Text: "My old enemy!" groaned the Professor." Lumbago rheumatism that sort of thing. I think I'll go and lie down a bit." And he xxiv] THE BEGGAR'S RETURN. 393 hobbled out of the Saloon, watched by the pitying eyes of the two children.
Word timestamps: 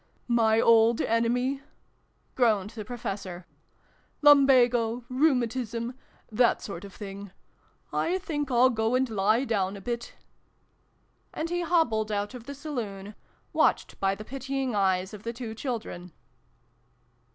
"My 0.27 0.59
old 0.59 0.99
enemy!" 0.99 1.61
groaned 2.33 2.71
the 2.71 2.83
Professor." 2.83 3.45
Lumbago 4.23 5.05
rheumatism 5.09 5.93
that 6.31 6.59
sort 6.63 6.83
of 6.83 6.91
thing. 6.91 7.29
I 7.93 8.17
think 8.17 8.49
I'll 8.49 8.71
go 8.71 8.95
and 8.95 9.07
lie 9.07 9.45
down 9.45 9.77
a 9.77 9.79
bit." 9.81 10.15
And 11.35 11.51
he 11.51 11.57
xxiv] 11.57 11.59
THE 11.59 11.65
BEGGAR'S 11.65 11.71
RETURN. 11.71 11.85
393 11.85 11.85
hobbled 11.85 12.11
out 12.11 12.33
of 12.33 12.43
the 12.45 12.55
Saloon, 12.55 13.15
watched 13.53 13.99
by 13.99 14.15
the 14.15 14.25
pitying 14.25 14.73
eyes 14.73 15.13
of 15.13 15.21
the 15.21 15.33
two 15.33 15.53
children. 15.53 16.13